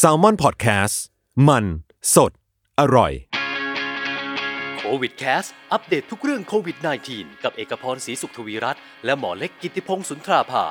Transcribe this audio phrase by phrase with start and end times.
[0.00, 0.96] s a l ม o n PODCAST
[1.48, 1.64] มัน
[2.14, 2.32] สด
[2.80, 3.12] อร่อย
[4.78, 6.76] โควิดแคสอัปเดตทุกเรื่องโควิด
[7.10, 10.64] -19 กับเอกพรศรีสุขทวีรัตน์และหมอเล็กกิติพงศ์สุนทราภา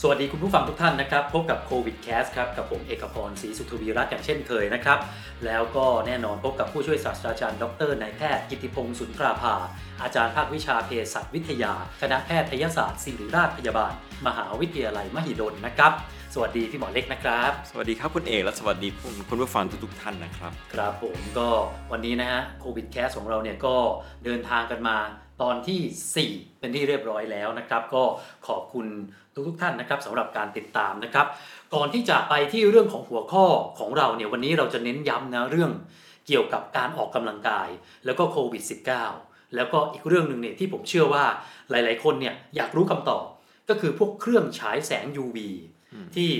[0.00, 4.98] สวัสดีคุณผู้ฟังทุกท่านนะครับ พบกับโควิดแคสครับ กับผมเอกพรศรีสุขทวีรัตน์อย่างเช่นเคยนะครับ
[5.44, 9.54] แล้วก็แน่นอนพบกับผู้ช่วยศาสตราจารย์ดรนายแพทย์กิติพงศ์สุนทราภา
[10.02, 13.92] อาจารย์ภาควิชาเภสัชวิทยา คณะแพทยศาสตร์ศิริราชพยาบาล
[14.26, 15.92] มหาวิทยาลัยมหิดลนะครับ
[16.36, 21.48] สวัสดีพี่หมอเล็กนะครับ สวัสดีครับคุณเอกและสวัสดีคุณคุณผู้ฟังทุกๆท่านนะครับ ครับผมก็
[21.92, 23.76] วันนี้นะฮะโควิดแคสของเราเนี่ยก็
[24.24, 24.96] เดินทางกันมา
[25.42, 28.04] ตอนที่ 4 เป็นที่เรียบร้อยแล้วนะครับ ก็
[28.48, 28.86] ขอบคุณ
[29.48, 31.26] ทุกๆท่านนะครับสำหรับการติดตามนะครับ
[31.74, 33.46] ก่อนที่จะไปที่เรื่องของหัวข้อ
[33.78, 35.70] ของเราเนี่ยวันนี้เราจะเน้นย้ำนะเรื่อง
[36.26, 37.68] เกี่ยวกับการออกกำลังกาย
[38.04, 38.62] แล้วก็โควิด
[39.08, 41.24] -19 แล้วก็อีกเรื่องหนึ่งเนี่ยที่ผมเชื่อว่า
[41.70, 43.24] หลายๆคนเนี่ยอยากรู้คำตอบ
[43.68, 45.38] ก็คือพวกเครื่องฉายแสง UV
[46.16, 46.30] ที่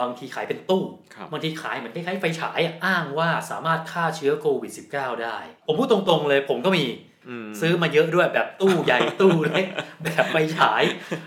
[0.00, 0.82] บางทีขายเป็นตู้
[1.14, 6.84] ครับบางทีขายเหมือนคล้ายๆไฟฉายอะอ้างว่าสามารถฆ่าเชื้อโควิด -19 ได้ ผมพูดตรงๆเลยผมก็มี
[7.28, 9.66] อืมซื้อมาเยอะด้วยแบบตู้ใหญ่ตู้เล็ก
[10.04, 10.82] แบบไฟฉาย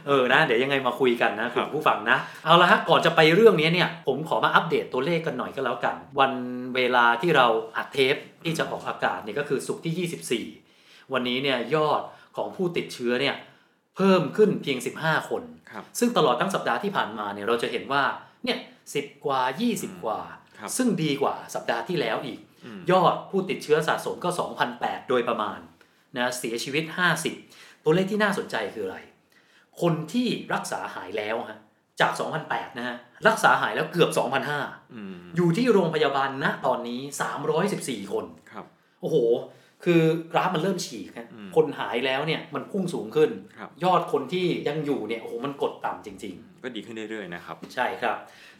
[0.07, 6.33] เออนะ เดี๋ยวยังไงมาคุยกันนะคุณผู้ฟังนะ เอาละฮะก่อนจะไปเรื่องนี้เนี่ย ผมขอมาอัปเดตตัวเลขกันหน่อยก็แล้วกัน วัน
[6.75, 12.01] เวลาที่เราอัดเทปที่จะออกอากาศเนี่ยก็คือศุกร์ที่ 24 วันนี้เนี่ยยอด
[12.37, 13.35] ของผู้ติดเชื้อเนี่ย
[13.95, 15.52] เพิ่มขึ้นเพียง 15 คนครับ
[15.99, 18.03] ซึ่งตลอดทั้งสัปดาห์ที่ผ่านมาเนี่ยเราจะเห็นว่า
[18.45, 18.57] เนี่ย
[18.93, 19.41] สิกว่า
[19.73, 20.19] 20 กว่า
[20.57, 24.29] ครับซึ่งดีกว่าสัปดาห์ที่แล้วอีกอืมยอดผู้ติดเชื้อสะสมก็
[24.69, 25.59] 2,008 โดยประมาณ
[26.17, 26.83] นะเสียชีวิต
[27.33, 28.99] 50 ตัวเลขที่น่าสนใจคืออะไร
[29.81, 31.59] คนที่รักษาหายแล้วฮะ
[32.01, 32.11] จาก
[32.45, 34.09] 2,008 นะฮะรักษาหายแล้วเกือบ
[34.53, 37.01] 2,005อืมอยู่ที่โรงพยาบาลณตอนนี้
[37.57, 38.65] 314 คนครับ
[39.01, 39.17] โอ้โห
[39.83, 48.17] คือกราฟมันเริ่มฉีกฮะอืมคนหายแล้วเนี่ยมันพุ่งสูงขึ้นครับยอดคนที่ยังอยู่เนี่ยโอ้โหมันกดต่ำจริง ๆ ก็ดีขึ้นเรื่อยๆนะครับ ใช่ครับ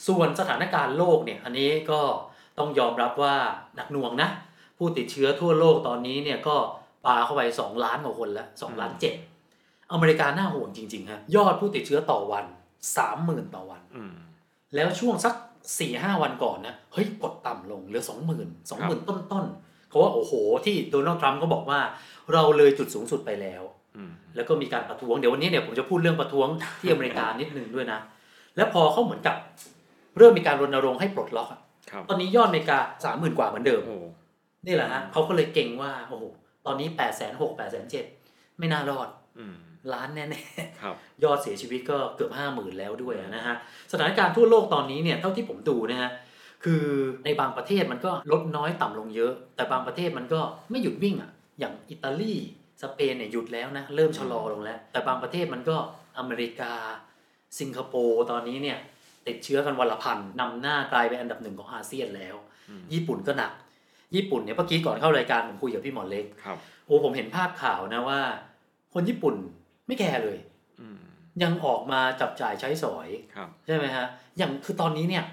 [0.08, 2.02] ส่วนสถานการณ์โลกเนี่ยอันนี้ก็
[2.60, 3.36] ต้องยอมรับว่า
[3.76, 4.30] หนักหน่วงนะ
[4.78, 6.56] ผู้ติดเชื้อทั่วโลกตอนนี้เนี่ยก็
[7.06, 9.14] ปาเข้าไป 2 ล้านกว่าคนแล้ว2ล้านเจ็ด
[9.92, 12.46] อเมริกาน่าห่วงจริงๆครับยอดผู้ติดเชื้อต่อวัน
[13.00, 14.14] 30,000ต่อวันอืม
[14.76, 15.34] แล้วช่วงสัก
[15.78, 18.10] 4-5วันก่อนนะเฮ้ยกดต่ำลงเหลือ 20,000
[19.00, 20.34] 20,000 ต้นๆ เพราะว่าโอ้โห
[20.66, 21.80] ที่โดนัลด์ทรัมป์ก็บอกว่า
[22.34, 23.64] เราเลยจุดสูงสุดไปแล้ว
[23.98, 26.48] อืมแล้วก็มีการประท้วงเดี๋ยววันนี้เนี่ยผมจะพูดเรื่องประท้วง
[26.80, 28.00] ที่อเมริกานิดนึงด้วยนะ
[28.56, 29.36] แล้วพอเขาเหมือนกับ
[30.18, 31.62] เริ่มมีการรณรงค์ให้ปลดล็อกอะ
[31.92, 33.98] ครับตอนนี้ยอดอเมริกาสามหมื่นกว่าเหมือนเดิมโอ้
[34.68, 36.24] นี่แหละฮะเขาก็เลยเก่งว่าโอ้โห
[36.66, 38.06] ตอนนี้แปดแสนหกแปดแสนเจ็ด
[38.60, 39.08] ไม่น่ารอด
[39.40, 39.56] อืม
[39.94, 40.26] ล้านแน่
[40.82, 43.56] ครับๆยอดเสียชีวิตก็เกือบห้าหมื่นแล้วด้วยนะฮะ
[43.92, 46.10] สถานการณ์ทั่วโลกตอนนี้เนี่ยเท่าที่ผมดูนะฮะ
[46.66, 46.86] คือ
[47.26, 50.42] ในบางประเทศมันก็ลดน้อยต่ำลงเยอะ แต่บางประเทศมันก็
[50.72, 52.34] ไม่หยุดวิ่งอะ อย่างอิตาลี
[52.82, 55.78] สเปนเนี่ยหยุดแล้วนะ เริ่มชะลอลงแล้ว แต่บางประเทศมันก็
[56.18, 56.74] อเมริกา
[57.60, 58.78] สิงคโปร์ตอนนี้เนี่ย
[59.28, 62.36] ติดเชื้อกันวันละพันนำหน้ากลายเป็นอันดับหนึ่งของอาเซียนแล้ว
[62.70, 63.52] อืมญี่ปุ่นก็หนัก
[64.16, 68.22] ญี่ปุ่นเนี่ยเมื่อกี้ก่อนเข้ารายการผมคุยกับพี่หมอเล็กครับโอ้ผมเห็นภาพข่าวนะว่า
[68.94, 69.36] คนญี่ปุ่น
[69.88, 70.38] ไม่แคร์เลย
[70.82, 70.98] อืม
[71.44, 74.06] ยังออกมาจับจ่ายใช้สอยครับใช่ไหมฮะ
[74.38, 75.24] อย่างคือตอนนี้เนี่ย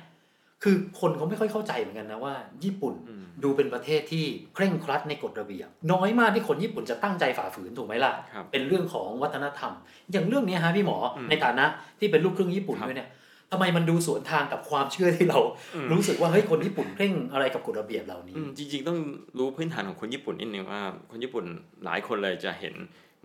[0.62, 2.34] คือคนเขาไม่ค่อยเข้าใจเหมือนกันนะว่า
[2.64, 9.72] ญี่ปุ่นอืมดูเป็นประเทศที่เคร่งครัดในกฎระเบียบ น้อยมากที่คนญี่ปุ่นจะตั้งใจฝ่าฝืนถูกไหมล่ะครับเป็นเรื่องของวัฒนธรรม
[10.12, 11.64] อย่างเรื่องเนี้ยฮะพี่หมออมในฐานะ
[11.98, 13.10] ที่เป็นลูกครึ่งญี่ปุ่นครับด้วยเนี่ย
[13.52, 15.38] ทำไมมันดูสวนทางกับความเชื่อที่เรา
[15.74, 18.98] อืมรู้สึกว่าเฮ้ยคนญี่ปุ่นเคร่งอะไรกับกฎระเบียบเหล่านี้อืมจริง ๆ ต้อง
[19.38, 21.44] รู้พื้นฐานของคนญี่ปุ่นนิดนึงว่า คนญี่ปุ่น
[21.84, 22.74] หลายคนเลยจะเห็น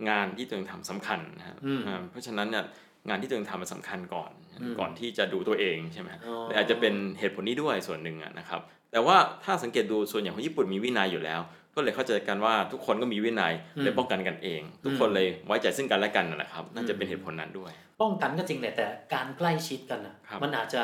[0.08, 2.64] งานที่ตัวเองทำสำคัญนะครับอืมอ่าเพราะฉะนั้นเนี่ย
[3.08, 4.30] งานที่ตัวเองทำมันสำคัญก่อน
[4.60, 8.60] อืมก่อนที่จะดูตัวเองใช่ไหมอ๋อเลยอาจจะเป็นเหตุผลนี้ด้วยส่วนหนึ่งอะนะครับ
[8.92, 11.40] แต่ว่าถ้าสังเกตดูส่วนใหญ่ของญี่ปุ่นมีวินัยอยู่แล้ว
[11.74, 17.72] ก็เลยเข้าใจกันว่าทุกคนก็มีวินัยอืมเลยป้องกันกันเอง ทุกคนเลยไว้ใจซึ่งกันและกันนั่นแหละครับ น่าจะเป็นเหตุผลนั้นด้วย
[18.02, 20.82] ป้องกันก็จริงแหละแต่การใกล้ชิดกันนะครับมันอาจจะ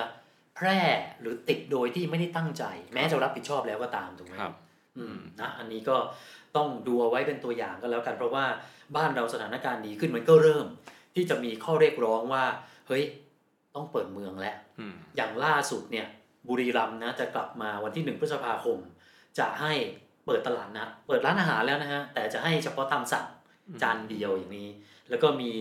[0.57, 0.79] แพร่
[1.21, 4.53] หรือติดโดยที่ไม่ได้ตั้งใจ แม้จะรับผิดชอบแล้วก็ตามถูกไหมครับ
[4.99, 5.97] อืมนะอันนี้ก็
[6.57, 8.45] ต้องดูเอาไว้เป็นตัวอย่างก็แล้วกัน เพราะว่า
[8.97, 10.67] บ้านเราสถานการณ์ดีขึ้นมันก็เริ่ม
[11.15, 12.45] ที่จะมีข้อเรียกร้องว่า
[12.89, 13.05] เฮ้ย
[13.75, 16.07] ต้องเปิดเมืองแล้วอืมอย่างล่าสุดเนี่ย
[16.49, 18.79] บุรีรัมย์นะจะกลับมาวันที่หนึ่งพฤษภาคม
[19.39, 19.73] จะให้
[20.27, 23.27] เปิดตลาดนัดเปิดร้านอาหารแล้วนะฮะแต่จะให้เฉพาะตามสั่ง
[23.83, 24.71] จานเดียวอย่างนี้
[25.11, 25.53] แล้วก็มี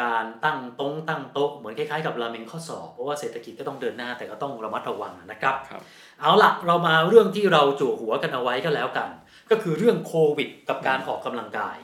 [0.00, 5.82] การตั้งโต๊ะตั้งโต๊ะเหมือนคล้ายๆกับราเมงข้อสอบเพราะว่าเศรษฐกิจก็ต้องเดินหน้าแต่ก็ต้องระมัดระวังนะครับครับ
[6.20, 9.08] เอาล่ะเรามาเรื่องที่เราจั่วหัวกันเอาไว้ก็แล้วกัน
[9.50, 11.76] ก็คือเรื่องโควิด กับการออกกำลังกาย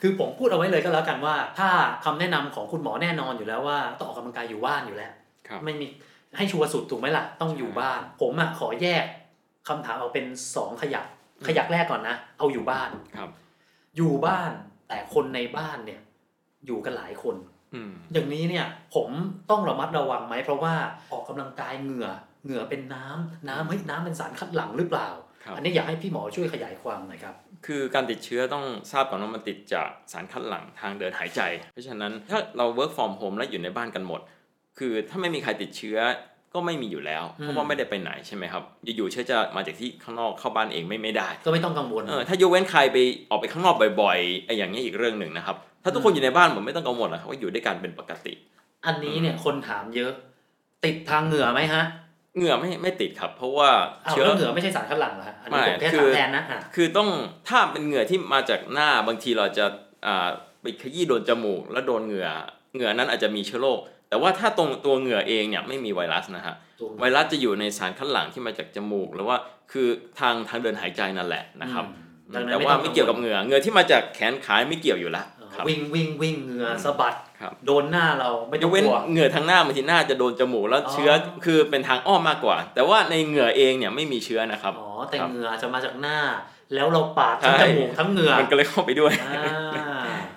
[0.00, 1.68] คือผมพูดเอาไว้เลยก็แล้วกันว่า ถ้า
[2.04, 5.12] คำแนะนำของคุณหมอแน่นอนอยู่แล้วว่าต้องออกกำลังกายอยู่บ้านอยู่แล้ว
[5.48, 5.86] ครับไม่มี
[6.36, 9.04] ให้ชัวร์สุดถูกไหมล่ะต้องอยู่บ้าน ผมอะขอแยก
[9.68, 11.06] คำถามเอาเป็นสองขยัก
[11.46, 13.30] ขยักแรกก่อนนะ เอาอยู่บ้านครับ
[13.96, 14.50] อยู่บ้าน
[14.88, 16.00] แต่คนในบ้านเนี่ย
[16.66, 17.36] อยู่กันหลายคน
[17.74, 19.08] อืมอย่างนี้เนี่ย ผม
[19.50, 20.74] ต้องระมัดระวังไหมเพราะว่า
[21.12, 22.08] ออกกำลังกายเหงื่อ
[22.44, 25.08] เหงื่อเป็นน้ำน้ำเฮ้ยน้ำเป็นสารคัดหลั่งหรือเปล่า
[25.44, 27.34] ครับอันนี้อยากให้พี่หมอช่วยขยายความหน่อยครับ
[27.66, 31.40] คือการติดเชื้อต้องทราบก่อนว่ามันติดจากสารคัดหลั่งทางเดินหายใจ
[31.72, 34.20] เพราะฉะนั้นถ้าเรา work from home และอยู่ในบ้านกันหมด
[34.78, 35.98] คือถ้าไม่มีใครติดเชื้อ
[36.54, 38.62] ก็ไม่มีอยู่แล้วอืมเพราะว่าไม่ได้ไปไหนใช่ไหมครับ
[38.96, 42.96] อยู่ๆเชื้อจะมาจากที่ข้างนอกเข้าบ้านเองไม่ไม่ได้ ก็ไม่ต้องกังวลเออถ้ายกเว้นใครไป
[43.30, 48.34] ออกไปข้างนอกบ่อยๆไอ้อย่างนี้ยอีกเรื่องหนึ่งนะครับ ถ้าทุกคนอยู่ในบ้านผมไม่ต้องกังวลหรอกครับว่าอยู่ด้วยกันเป็นปกติ
[48.86, 50.12] อันนี้เนี่ยคนถามเยอะ
[50.84, 51.84] ติดทางเหงื่อไหมฮะ
[52.36, 53.70] เหงื่อไม่ไม่ติดครับ เพราะว่า
[54.06, 57.08] อ้าวเชื้อแล้วเหงื่อไม่ใช่สารคัดหลั่งเหรอฮะอันนี้ไม่ผมแค่คืถามอแทนนะอะคือต้อง
[57.48, 59.66] ถ้าเป็นเหงื่อที่มาจากหน้าบางทีเราจะ
[60.06, 60.28] อ่า
[60.62, 62.28] ไปขยี้โดนจมูกแล้วโดนเหงื่อ
[62.74, 63.78] เหงื่อนั้นอาจจะมีเชื้อโรค
[64.08, 69.36] แต่ว่าถ้าตรงตัวเหงื่อเองเนี่ยไม่มีไวรัสนะฮะตัวไวรัสจะอยู่ในสารคัดหลั่งที่มาจากจมูก หรือว่า
[69.72, 69.88] คือ
[70.18, 81.10] ทางทางเดินหายใจนั่นแหละนะครับอืมดังนั้นแต่ว่าต้องไม่เกี่ยวกับเหงื่อเหงื่อที่มาจากแขนขาไม่เกี่ยวอยู่แล้วเออครับ วิ่งวิ่งวิ่งเหงื่อสะบัดครับโดนหน้าเราไม่ยต้องกเว้นกลัวเหงื่อทางหน้าบางทีหน้าจะโดนจมูกแล้วอ๋อเชื้อ
[81.44, 86.18] คือเป็นทางอ้อมมากกว่า แต่ว่าในเหงื่อเองเนี่ยไม่มีเชื้อนะครับอ๋อแต่ครับเหงื่อจะมาจากหน้า
[86.74, 89.46] แล้วเราปาดทั้งใช่จมูกทั้งเหงื่อมันก็เลยเข้าไปด้วยอ่า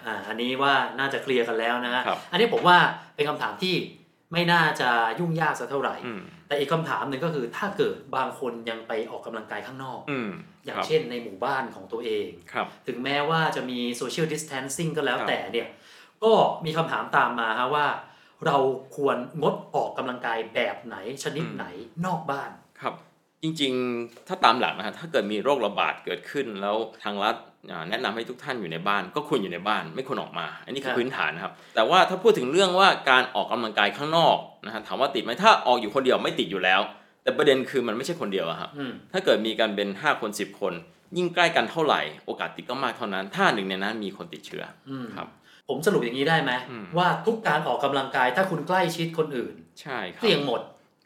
[0.05, 2.77] อ่าอันนี้ว่าน่าจะเคลียร์กันแล้วนะฮะครับอันนี้ผมว่า
[3.15, 3.75] เป็นคำถามที่
[4.33, 4.89] ไม่น่าจะ
[5.19, 6.21] ยุ่งยากสักเท่าไหร่อืม
[6.51, 10.29] แต่อีกคำถามหนึ่งก็คือถ้าเกิดบางคนยังไปออกกำลังกายข้างนอกอืม
[10.65, 15.67] อย่างครับเช่นในหมู่บ้านของตัวเองครับถึงแม้ว่าจะมีโซเชียลดิส a ทนซิ่งก็แล้วครับแต่เนี่ย
[16.23, 16.33] ก็
[16.65, 17.87] มีคำถามตามมาฮะว่า
[18.45, 18.57] เรา
[18.95, 21.65] ควรงดออกกำลังกายแบบไหนชนิดไหน
[22.05, 22.51] นอกบ้าน
[22.81, 22.93] ครับ
[23.41, 27.50] จริงๆ ถ้าตามหลักนะฮะถ้าเกิดมีโรคระบาดเกิดขึ้นแล้วทางรัฐอ่า
[27.89, 36.81] แนะนำให้ทุกท่านอยู่ในบ้าน ก็ควรอยู่ในบ้านไม่ควรออกมา อันนี้คืคอรับพื้นฐานนะครับ แต่ว่าถ้าพูดถึงเรื่องว่าการออกกำลังกายข้างนอกนะฮะถามว่าติดไหมถ้าออกอยู่คนเดียวไม่ติดอยู่แล้ว
[37.23, 40.73] แต่ประเด็นคือมันไม่ใช่คนเดียวอะครับอืมถ้าเกิดมีการเป็น 5 คน 10 คน
[41.17, 45.27] ยิ่งใกล้กันเท่าไหร่ โอกาสติดก็มากเท่านั้น ถ้าหนึ่งในนั้นมีคนติดเชื้ออืมครับ
[45.69, 50.61] ผมสรุปอย่างนี้ได้ไหมอืมว่าทุกการออกกำลังกายถ้าคุณใกล้ชิดคนอื่น ใช่ครับเสี่ยงหมด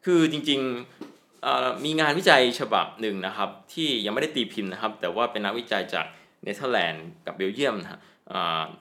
[0.06, 6.06] คือจริงๆเอ่อมีงานวิจัยฉบับหนึ่งนะครับ ที่ยังไม่ได้ตีพิมพ์นะครับ แต่ว่าเป็นนักวิจัยจาก
[6.46, 8.02] เนเธอร์แลนด์กับเบลเยียมนะ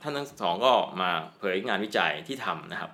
[0.02, 2.90] ท่านทั้งสองก็มาเผยงานวิจัยที่ทำนะครับ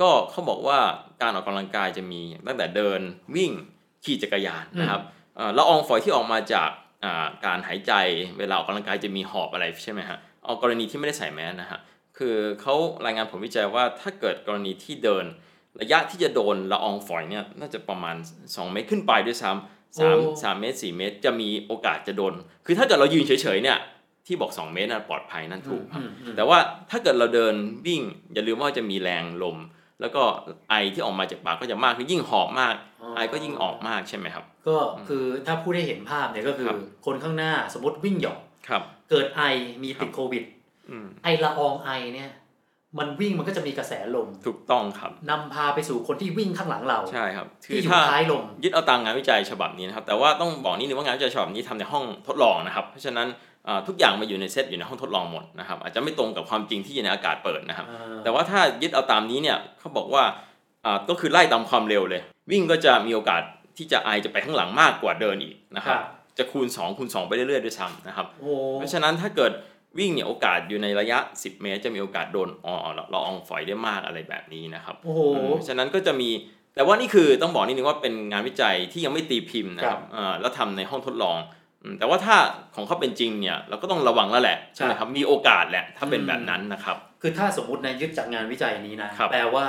[0.00, 0.78] ก็เขาบอกว่า
[1.22, 3.00] การออกกำลังกายจะมีตั้งแต่เดิน
[3.36, 3.52] วิ่ง
[4.04, 5.02] ขี่จักรยานนะครับ
[5.58, 6.70] ละอองฝอยที่ออกมาจาก
[7.46, 7.92] การหายใจ
[8.38, 11.80] เวลาออกกำลังกายจะมีหอบอะไรใช่ไหมฮะเอากรณีที่ไม่ได้ใส่แมสนะฮะ
[12.18, 12.74] คือเขา
[13.04, 15.24] รายงานผลวิจัยว่าถ้าเกิดกรณีที่เดิน
[15.80, 22.34] ระยะที่จะโดนละอองฝอยเนี่ยน่าจะประมาณ 2 เมตรขึ้นไปด้วยซ้ำ สามโอ้สามเมตร4เมตร จะมีโอกาสจะโดน
[22.66, 23.78] คือถ้าเกิดเรายืนเฉยๆเนี่ย
[24.26, 26.58] ที่บอก 2 เมตรนะปลอดภัยนั่นถูกครับอืมอืมแต่ว่า
[26.90, 27.54] ถ้าเกิดเราเดิน
[27.86, 28.00] วิ่ง
[28.34, 29.56] อย่าลืมว่าจะมีแรงลม
[30.00, 30.22] แล้วก็
[30.70, 32.74] ไอที่ออกมาจากปากก็จะมากคือยิ่งหอบมาก
[33.16, 34.76] ไอก็ยิ่งออกมากใช่ไหมครับ ก็
[35.08, 38.38] คือถ้าผู้ได้เห็นภาพเนี่ยก็คือครับคนข้างหน้าสมมติวิ่งหยอก
[38.68, 39.42] ครับเกิดไอ
[39.82, 40.44] มีติดครับโควิด
[40.90, 42.30] อืมไอละอองไอเนี่ย
[42.98, 53.28] มันวิ่งมันก็จะมีกระแสลม ถูกต้องครับนำพาไปสู่คนที่วิ่งข้างหลังเราใช่ครับคืที่ออยู่ถ้าท้ายลม ยึดเอาตามงานวิจัยฉบับนี้นะครับ แต่ว่าต้องบอกนิดนึงว่างานวิจัยฉบับนี้ทำในห้องทดลองนะครับ เพราะฉะนั้น
[53.68, 57.86] อ่าทุกอย่างมาอยู่ในเซตอยู่ในห้องทดลองหมดนะครับ อาจจะไม่ตรงกับความจริงที่อยู่ในอากาศเปิดนะครับ
[58.24, 60.22] แต่ว่าถ้ายึดเอาตามนี้เนี่ยเขาบอกว่า
[60.84, 63.42] อ่าก็คือไล่ตามความเร็วเลย วิ่งก็จะมีโอกาส
[63.76, 69.52] ที่จะไอจะไปข้างหลังมากกว่าเดินอีกนะครับครับจะคูณ2คูณ2ไปเรื่อยๆด้วยซ้ำนะครับโอ้เพราะฉะนั้นถ้าเกิด
[69.98, 76.30] วิ่งเนี่ยโอกาสอยู่ในระยะ 10 เมตร จะมีโอกาสโดนออละอองฝอยได้มากอะไรแบบนี้นะครับโอ้โหอืมฉะนั้นก็จะมี
[76.74, 81.36] แต่ว่านี่คือต้องบอกนิดนึงว่าเป็นงานวิจัยที่ยังไม่ตีพิมพ์นะคครัรับบเอ่อแล้วทำในห้องทดลอง
[81.82, 82.36] อืมแต่ว่าถ้า
[82.74, 89.66] ของเขาเป็นจริงเนี่ยเราก็ต้องระวังแล้วแหละใช่ไหมครับมีโอกาสแหละถ้าเป็นแบบนั้นนะครับ คือถ้าสมมติในะยึดจากงานวิจัยนี้นะครับแปลว่า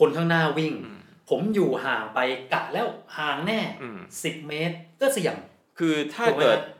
[0.00, 1.00] คนข้างหน้าวิ่งอืม
[1.30, 2.18] ผมอยู่ห่างไป
[2.52, 2.86] กะแล้ว
[3.18, 5.34] ห่างแน่อืมสิบเมตร ก็เสี่ยง
[5.78, 6.79] คือถ้าถูกไหมเกิดฮะเอ่อ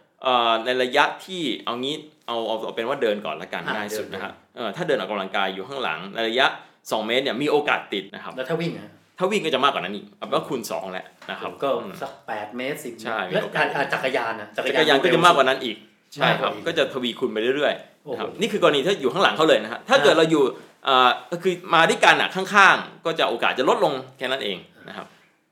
[0.65, 1.95] ในระยะที่เอางี้
[2.27, 6.47] เอาเอาเอาเป็นว่าเดินก่อนละกันอะง่ายสุดเดินนะครับเออถ้าเดินออกกำลังกายอยู่ข้างหลังในระยะ
[6.81, 15.77] 2 เมตรเนี่ยมีโอกาสติดนะครับแล้วถ้าวิ่งอะถ้าวิ่งก็จะมากกว่านั้นอีกเอาเป็นว่าคูณ2แหละนะครับก็อืมสักแปดเมตรสิบใช่แล้วการอะจักรยานอะจักรยานก็จะมากกว่านั้นอีก
[16.15, 20.43] ใช่ครับมากกว่าอีกก็จะทวีคูณไปเรื่อยๆโอ้โหนะครับนี่คือกรณีถ้าอยู่ข้างหลังเขาเลยนะฮะถ้าเกิดเราอยู่
[20.89, 24.59] อ่าก็คือมาด้วยกันอะข้างๆ ก็จะโอกาสจะลดลงแค่นั้นเอง
[24.89, 25.07] นะครับ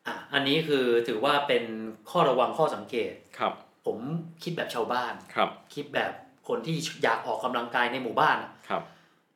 [0.07, 1.65] อะอันนี้คือถือว่าเป็น
[2.11, 3.53] ข้อระวังข้อสังเกตครับ
[3.89, 3.99] ผม
[4.43, 6.13] คิดแบบชาวบ้านครับ คิดแบบ
[6.49, 8.83] คนที่อยากออกกำลังกายในหมู่บ้านอะครับ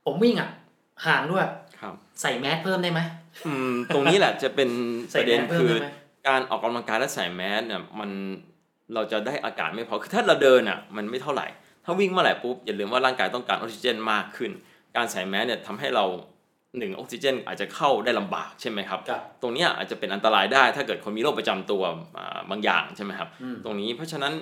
[0.05, 0.51] ผมวิ่งอะ
[1.07, 1.47] ห่างด้วย
[1.81, 3.01] ครับใส่แมสเพิ่มได้ไหม
[3.47, 4.69] อืมตรงนี้แหละจะเป็น
[5.11, 5.89] ใส่ประเด็นแมสเพิ่มคือได้ไหม
[6.29, 8.11] การออกกำลังกายและใส่แมสเนี่ยมัน
[8.95, 11.47] เราจะได้อากาศไม่พอคือถ้าเราเดินอะมันไม่เท่าไหร่
[11.85, 14.51] ถ้าวิ่งเมื่อไหร่ปุ๊บอย่าลืมว่าร่างกายต้องการออกซิเจนมากขึ้น
[14.97, 16.05] การใส่แมสเนี่ยทำให้เรา
[16.79, 21.83] หนึ่งออกซิเจนอาจจะเข้าได้ลำบากใช่ไหมครับกับตรงเนี้ยอาจจะเป็นอันตรายได้ถ้าเกิดคนมีโรคประจำตัว
[22.19, 24.33] อ่าบางอย่างใช่ไหมครับอืมตรงนี้เพราะฉะนั้น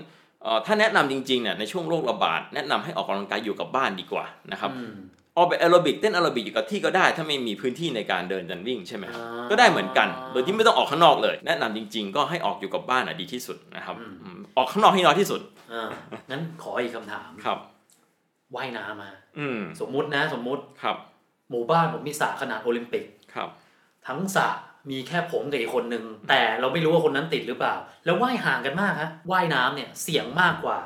[0.43, 4.95] เอ่อถ้าแนะนำจริงๆเนี่ยในช่วงโรคระบาดแนะนำให้ออกกำลังกายอยู่กับบ้านดีกว่านะครับอืม
[5.37, 15.41] ออกไปแอโรบิกเต้นแอโรบิกอยู่กับที่ก็ได้ ถ้าไม่มีพื้นที่ในการเดินเดินวิ่งใช่ไหมครับอ่าก็ได้เหมือนกัน โดยที่ไม่ต้องออกข้างนอกเลย แนะนำจริง ๆ ก็ให้ออกอยู่กับบ้านอะดีที่สุดนะครับอืมอืมออกข้างนอกให้น้อยที่สุด
[15.73, 15.89] อ่า
[16.31, 17.59] งั้นขออีกคำถามครับ
[18.55, 20.97] ว่ายน้ำมาอืมสมมุตินะสมมุติครับ
[21.51, 23.05] หมู่บ้านผมมีสระขนาดโอลิมปิก
[23.35, 23.49] ครับ
[24.07, 24.49] ทั้งสระ
[24.91, 30.79] มีแค่ผมกับอีกคนนึง แต่เราไม่รู้ว่าคนนั้นติดหรือเปล่า แล้วว่ายห่างกันมากฮะว่ายน้ำเนี่ยเสี่ยงมากกว่า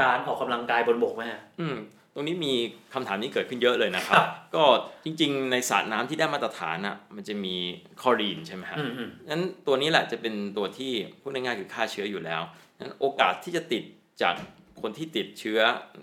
[0.00, 1.76] การออกกำลังกายบนบกไหมฮะอืม
[2.14, 2.52] ตรงนี้มี
[2.94, 4.64] คำถามนี้เกิดขึ้นเยอะเลยนะครัครับบก็
[5.04, 7.54] จริงๆ ในสระน้ำที่ได้มาตรฐานอะมันจะมี
[8.00, 12.42] คลอรีนใช่ไหมฮะอืมอืมนั้นตัวนี้แหละจะเป็นตัวที่พูดง่ายๆคือฆ่าเชื้ออยู่แล้ว
[12.78, 13.82] นั้นโอกาสที่จะติด
[14.22, 14.34] จาก
[14.80, 15.60] คนที่ติดเชื้อ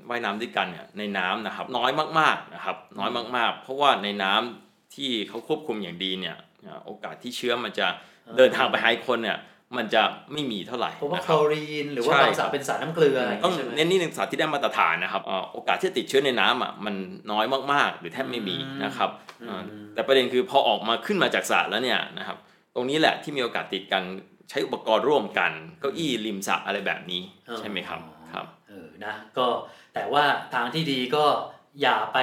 [0.09, 6.37] ว่ายน้ำด้วยกันเนี่ยในน้ำนะครับ น้อยมากๆนะครับ น้อยมากๆ เพราะว่าในน้ำที่เขาควบคุมอย่างดีเนี่ย
[6.67, 7.87] อ่าโอกาสที่เชื้อมันจะ
[8.37, 9.37] เดินทางไปหาอีกคนเนี่ย
[9.77, 16.95] มันจะไม่มีเท่าไหร่เพราะว่านะคคลรัอบรีนหรือว่าใช่บางสระเป็นสารน้ำเกลืออะไรอย่างต้องงี้ใช่ไหมเน้นนิดนึงสารที่ได้มาตรฐานนะครับอ่าโอกาสที่จะติดเชื้อในน้ำอะมัน
[17.31, 19.09] น้อยมากๆ หรือแทบไม่มีอืมนะครับ
[19.41, 19.61] อืมอ่า
[19.93, 22.37] แต่ประเด็นคือพอออกมาขึ้นมาจากสระแล้วเนี่ยนะครับ
[22.75, 24.03] ตรงนี้แหละที่มีโอกาสติดกัน
[24.49, 27.21] ใช้อุปกรณ์ร่วมกันเก้าอี้ริมสระอะไรแบบนี้
[27.57, 28.01] ใช่ไหมครับ
[28.33, 28.60] ครับเออ
[29.05, 29.47] นะก็
[29.93, 31.25] แต่ว่าทางที่ดีก็
[31.81, 32.19] อย่าไป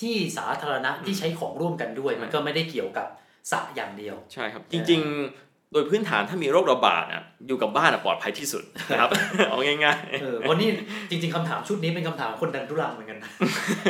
[0.00, 3.06] ที่สาธารณะที่ใช้ของร่วมกันด้วย มันก็ไม่ได้เกี่ยวกับ
[3.50, 9.10] สระอย่างเดียว ใช่ครับ จริง ๆ โดยพื้นฐานถ้ามีโรคระบาดอะอยู่กับบ้านอะปลอดภัยที่สุดนะครับ
[9.48, 10.68] เอาง่ายเออวันนี้
[11.10, 13.30] จริง ๆคำถามชุดนี้เป็นคำถามคนดันทุรังเหมือนกันนะ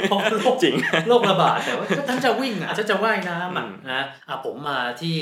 [0.09, 0.75] เพราะโรคๆจริง
[1.09, 5.17] โรคระบาดแต่ว่าก็ทั้งจะวิ่งอะถ้าจะว่ายน้ำอะอืมนะอะผมมาที่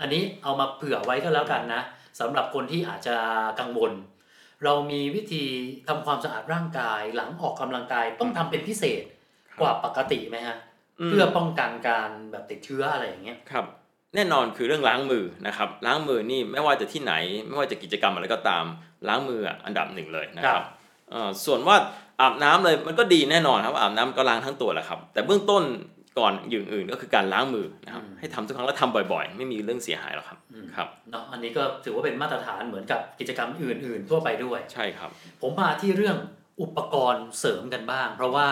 [0.00, 1.82] อันนี้เอามาเผื่อไว้ก็แล้วกันนะ
[2.20, 3.16] สำหรับคนที่อาจจะ
[3.60, 3.92] กังวล
[4.64, 5.44] เรามีวิธี
[5.88, 9.02] ทำความสะอาดร่างกายหลังออกกำลังกายต้องทำเป็นพิเศษ
[9.60, 10.56] กว่าปกติไหมฮะ
[11.06, 13.66] เพื่อป้องกันการแบบติดเชื้ออะไรอย่างเงี้ยครับ
[14.14, 17.14] แน่นอนคือเรื่องล้างมือนะครับ ล้างมือนี่ไม่ว่าจะที่ไหน
[17.48, 18.64] ไม่ว่าจะกิจกรรมอะไรก็ตาม
[19.08, 20.66] ล้างมืออะอันดับหนึ่งเลยนะคครัรับบ
[21.10, 21.76] เอ่อส่วนว่า
[22.20, 25.62] อาบน้ำเลยมันก็ดีแน่นอนครับอาบน้ำก็ล้างทั้งตัวแหละครับ แต่เบื้องต้น
[26.20, 30.38] ก่อนอย่างอื่นก็คือการล้างมือนะครับให้ทำทุกครั้งแล้วทำบ่อยๆ ไม่มีเรื่องเสียหายหรอกครับ
[30.76, 35.10] ครับเนาะอันนี้ก็ถือว่าเป็นมาตรฐานเหมือนกับกิจกรรมอื่น ๆ ทั่วไปด้วยใช่ครับ
[35.42, 36.16] ผมมาที่เรื่อง
[36.60, 38.48] อุปกรณ์เสริมกันบ้าง เพราะว่า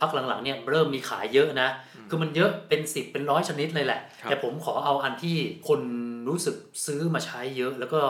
[0.00, 1.68] พักหลังๆเนี่ยเริ่มมีขายเยอะนะ
[2.08, 5.36] คือมันเยอะเป็นสิบเป็นร้อยชนิดเลยแหละครับแต่ผมขอเอาอันที่
[5.68, 5.80] คน
[6.28, 8.00] รู้สึกซื้อมาใช้เยอะ แล้วก็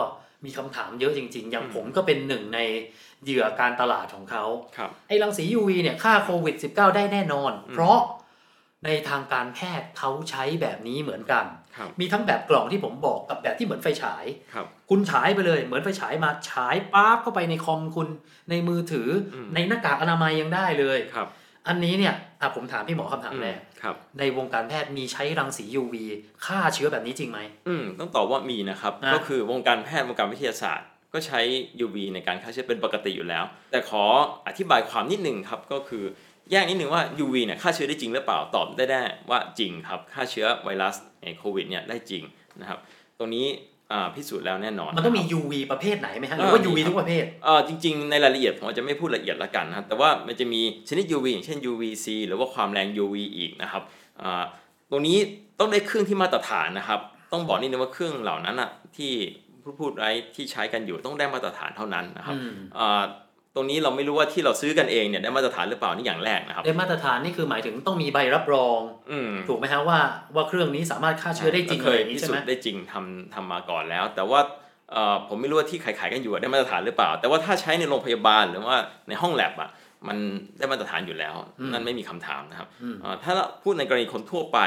[0.45, 2.59] มีคำถามเยอะจริง ๆ อย่างผมก็เป็นหนึ่งใน
[3.23, 4.45] เหยื่อการตลาดของเขา
[4.77, 7.97] ครับไอ้รังสี UV เนี่ยฆ่าโควิด -19 ได้แน่นอนอืมเพราะ
[8.85, 11.45] ในทางการแพทย์เขาใช้แบบนี้เหมือนกัน
[11.77, 18.07] ครับมีทั้งแบบกล่องที่ผมบอกกับแบบที่เหมือนไฟฉายครับคุณฉายไปเลย เหมือนไฟฉายมาฉายปั๊บเข้าไปในคอมคุณ
[18.49, 21.29] ในมือถืออมในหน้ากากอนามัยยังได้เลยครับ
[21.67, 25.95] อันนี้เนี่ยอะผมถามพี่หมอคำถามแรกครับในวงการแพทย์มีใช้รังสี UV
[26.45, 31.39] ฆ่าเชื้อแบบนี้จริงไหมอืมต้องตอบว่ามีนะครับนะก็คือวงการแพทย์วงการวิทยาศาสตร์ก็ใช้
[31.85, 34.03] UV ในการฆ่าเชื้อเป็นปกติอยู่แล้ว แต่ขอ
[34.47, 36.03] อธิบายความนิดหนึ่งครับก็คือ
[36.51, 42.23] แยกนิดหนึ่งว่า UV เนี่ยฆ่าเชื้อได้จริงหรือเปล่าตอบได้แน่ว่าจริงครับฆ่าเชื้อไวรัสในโควิดเนี่ยได้จริง
[42.61, 42.79] นะครับ
[43.19, 43.45] ตรงนี้
[43.91, 53.83] อ่าพิสูจน์แล้วแน่นอน มันต้องมีนะครับ UV ประเภทไหนไหมฮะหรือว่าเออ UV มีครับทุกประเภทเอ่อจริง ๆ ในรายละเอียดผมอาจจะไม่พูดละเอียดละกันนะครับแต่ว่ามันจะมีชนิด UV อย่างเช่น UVC หรือว่าความแรง UV อีกนะครับ
[54.21, 54.43] อ่า
[54.91, 55.17] ตรงนี้
[55.59, 56.99] ต้องได้เครื่องที่มาตรฐานนะครับ
[57.33, 59.13] ต้องบอกนิดนึงว่าเครื่องเหล่านั้นอะที่
[59.63, 63.28] ผู้พูดไว้ที่ใช้กันอยู่ต้องได้มาตรฐานเท่านั้นนะครับอืมอ่าต
[63.59, 68.79] รงนี้เราไม่รู้ว่าที่เราซื้อกันเองเนี่ยได้มาตรฐานหรือเปล่านี่อย่างแรกนะครับได้มาตรฐานนี่คือหมายถึงต้องมีใบรับรอง
[69.11, 69.99] อืมถูกไหมฮะว่า
[70.35, 74.39] ว่าเครื่องนี้สามารถฆ่าเชื้อได้จริงก็เลเคยยอย่างพินี้ใช่สูไหมจน์ได้จริงทำทำมาก่อนแล้ว แต่ว่า
[74.91, 79.69] เอ่อผมไม่รู้ว่าที่ขายๆกันอยู่อะได้มาตรฐานหรือเปล่า แต่ว่าถ้าใช้ในโรงพยาบาลหรือว่าในห้องแลบอะ
[80.07, 80.17] มัน
[80.57, 81.35] ได้มาตรฐานอยู่แล้ว
[81.73, 84.59] นั่นไม่มีคำถามนะครับอืมเอ่อถ้าพูดในกรณีคนทั่วไป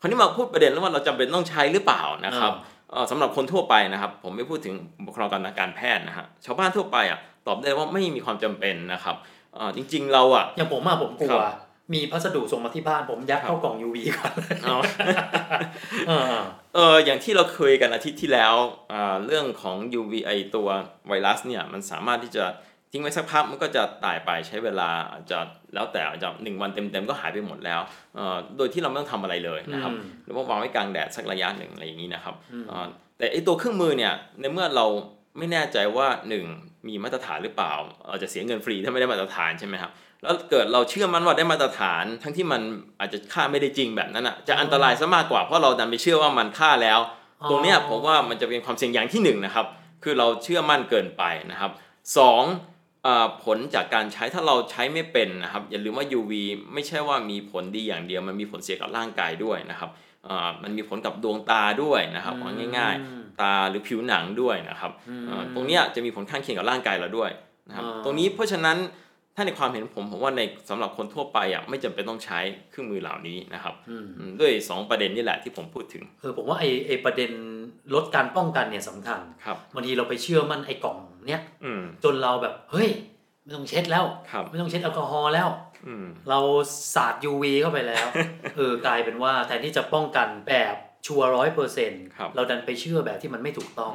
[0.00, 2.52] คราวนี้มาพูดประเด็นแล้วว่าเราจำเป็นต้องใช้หรือเปล่านะครับ
[2.90, 4.74] เอ่อสำหรับคนทั่วไปนะครับ ผมไม่พูดถึง
[5.06, 9.16] บุคลากรทางการแพทย์นะฮะชาวบ้านทั่วไปอะ ตอบได้ว่าไม่มีความจำเป็นนะครับ
[9.54, 11.44] เอ่อจริง ๆ เราอะอย่างผมอะผมกลัครัวบ
[11.94, 14.76] มีพัสดุส่งมาที่บ้านผมยัดเข้ากล่อง UV ก่อนเลยเอา
[16.08, 16.36] เออ
[16.74, 18.54] เอออย่างที่เราคุยกันอาทิตย์ที่แล้ว
[18.92, 20.68] อ่าเรื่องของ UVI ตัว
[21.08, 22.44] ไวรัสเนี่ยมันสามารถที่จะ
[22.90, 25.38] ทิ้งไว้สักพักมันก็จะตายไปใช้เวลาอาจจะ
[25.74, 27.80] แล้วแต่อาจจะหนึ่งวันเต็มๆก็หายไปหมดแล้ว
[28.14, 32.86] เอ่อโดยที่เราไม่ต้องทำอะไรเลยนะครับอืมหรือว่าวางไว้กลางแดดสักระยะหนึ่งอะไรอย่างนี้นะครับอืมเอ่อ
[33.18, 34.86] แต่ไอตัวเครื่องมือเนี่ยในเมื่อเรา
[35.38, 36.44] ไม่แน่ใจว่าหนึ่ง
[36.88, 37.72] มีมาตรฐานหรือเปล่า
[38.08, 39.90] เราจะเสียเงินฟรีถ้าไม่ได้มาตรฐานใช่ไหมครับ
[40.22, 42.60] แล้วเกิดเราเชื่อมั่นว่าได้มาตรฐาน ทั้งที่มัน
[43.00, 46.98] อาจจะค่าไม่ได้จริงแบบนั้นอะจะอันตรายซะมากกว่าเพราะเราดันไปเชื่อว่ามันค่าแล้ว
[47.50, 49.66] ตรงเนี้ยผมว่ามันจะเป็นความเสี่ยงอย่างที่หนึ่งนะครับ
[50.02, 51.70] คือเราเชื่อมั่นเกินไปนะครับ
[52.18, 52.42] สอง
[53.02, 56.32] เออผลจากการใช้ถ้าเราใช้ไม่เป็นนะครับอย่าลืมว่า UV
[56.74, 60.05] ไม่ใช่ว่ามีผลดีอย่างเดียวมันมีผลเสียกับร่างกายด้วยนะครับเอ่อ
[60.62, 67.30] มันมีผลกับดวงตาด้วยนะครับเอาง่ายอืมๆตาหรือผิวหนังด้วยนะครับอืมเอ่อตรงเนี้ยจะมีผลข้างเคียงกับร่างกายเราด้วย
[67.68, 68.78] นะครับอ่าตรงนี้เพราะฉะนั้น
[69.38, 70.40] ถ้าในความเห็นผมผมว่าใน
[70.70, 72.38] สำหรับคนทั่วไปอะไม่จำเป็นต้องใช้
[72.70, 77.30] เครื่องมือเหล่านี้นะครับอืมอืมด้วย 2 ประเด็นนี่แหละที่ผมพูดถึงคือผมว่าไอ้ไอ้ประเด็น
[77.94, 80.96] ลดการป้องกันเนี่ยสำคัญครับบางทีเราไปเชื่อมั่นไอ้กล่อง
[81.28, 82.88] เนี้ยอืมจนเราแบบเฮ้ย
[83.42, 85.65] ไม่ต้องเช็ดแล้วครับไม่ต้องเช็ดแอลกอฮอล์แล้วอืม
[86.30, 86.40] เรา
[86.94, 88.06] สาด UV เข้าไปแล้ว
[88.56, 90.74] เออกลายเป็นว่าแทนที่จะป้องกันแบบ
[91.06, 93.94] ชัวร้อยเปอร์เซ็นต์ครับเราดันไปเชื่อแบบที่มันไม่ถูกต้อง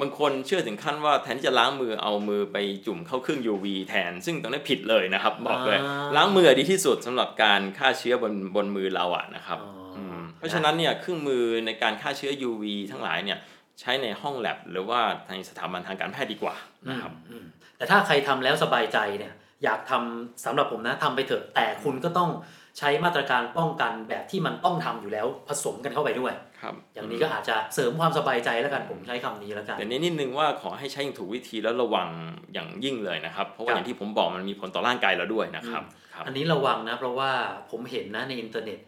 [0.00, 2.56] บางคนเชื่อถึงขั้นว่าแทนที่จะล้างมือเอามือไป
[2.86, 13.38] จุ่มเข้าเครื่อง UV แทน ซึ่งตรงนี้ผิดเลยนะครับ บอกเลยอ่าล้างมือดีที่สุดสำหรับการฆ่าเชื้อบนบนมือเราอะนะครับอ๋ออืมเพราะฉะนั้นเนี่ยเครื่องมือในการฆ่าเชื้อ UV ทั้งหลายเนี่ย
[13.80, 16.54] ใช้ในห้องแลบหรือว่าในสถาบันทางการแพทย์ดีกว่า
[16.90, 17.44] นะครับอืม
[17.76, 19.32] แต่ถ้าใครทำแล้วสบายใจเนี่ย
[19.64, 22.30] อยากทำสำหรับผมนะทำไปเถอะ แต่คุณก็ต้อง
[22.78, 32.08] ใช้มาตรการป้องกันแบบที่มันต้องทำอยู่แล้วผสมกันเข้าไปด้วยครับอย่างนี้ก็อาจจะเสริมความสบายใจแล้วกันผมใช้คำนี้แล้วกันแต่นี้นิดนึงว่าขอให้ใช้อย่างถูกวิธีแล้วระวัง
[32.52, 35.82] อย่างยิ่งเลยนะครับ เพราะว่าครับอย่างที่ผมบอกมันมีผลต่อร่างกายเราด้วยนะครับ
[36.14, 37.30] ครับ อันนี้ระวังนะเพราะว่า
[37.70, 38.78] ผมเห็นนะในอินเทอร์เน็ต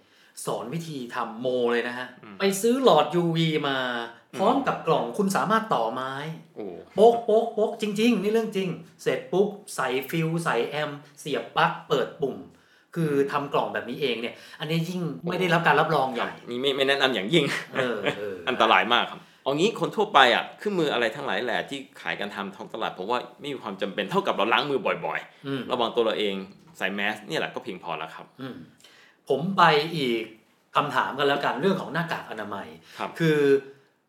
[0.47, 3.77] สอนวิธีทำโมเลยนะฮะอืมไปซื้อหลอด UV มา
[4.39, 6.13] พร้อมกับกล่องคุณสามารถต่อไม้
[6.57, 8.69] โอ้โป๊กโป๊กโป๊กจริง ๆ นี่เรื่องจริง
[9.03, 12.37] เสร็จปุ๊บใส่ฟิลใส่แอม เสียบปลั๊กเปิดปุ่ม
[12.97, 17.45] คือทำกล่องแบบนี้เองเนี่ย อันนี้ยิ่งไม่ได้รับการรับรองใหญ่นี่ไม่ไม่แนะนำอย่างยิ่ง
[17.75, 26.35] เออเอออันตรายมากครับเอางี้คนทั่วไปอะเครื่องมืออะไรทั้งหลายแหละที่ขายกันทำท้องตลาดผมว่าไม่มีความจำเป็นเท่ากับเราล้างมือบ่อยอืมๆระวังตัวเราเอง
[26.79, 28.57] ใส่แมสเนี่ยแหละก็เพียงพอแล้วครับอืม
[29.29, 29.63] ผมไป
[29.97, 30.23] อีก
[30.77, 32.69] คำถามกันแล้วกันเรื่องของหน้ากากอนามัย
[32.99, 33.39] ครับคือ